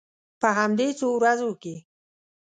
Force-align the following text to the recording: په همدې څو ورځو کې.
په 0.41 0.47
همدې 0.57 0.89
څو 0.99 1.07
ورځو 1.17 1.51
کې. 1.61 1.75